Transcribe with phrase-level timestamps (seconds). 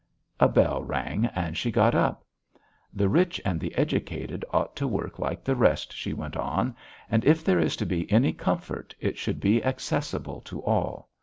[0.39, 2.25] A bell rang and she got up.
[2.91, 6.75] "The rich and the educated ought to work like the rest," she went on,
[7.11, 11.11] "and if there is to be any comfort, it should be accessible to all.